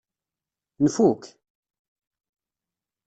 [0.83, 1.23] Nfuk?